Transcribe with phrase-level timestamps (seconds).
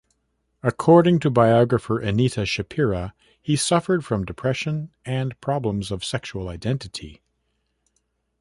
[0.63, 7.21] According to biographer Anita Shapira, he suffered from depression and problems of sexual identity.